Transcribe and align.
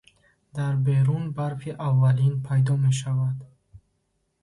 Дар 0.59 0.73
берун 0.87 1.23
барфи 1.35 1.71
аввалин 1.89 2.33
пайдо 2.49 2.75
мешавад. 2.85 3.37